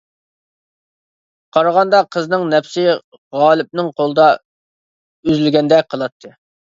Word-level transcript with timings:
قارىغاندا 1.57 1.99
قىزنىڭ 2.15 2.45
نەپىسى 2.53 2.85
غالىپنىڭ 3.41 3.91
قولىدا 3.99 4.25
ئۈزۈلگەندەك 4.33 5.89
قىلاتتى. 5.93 6.33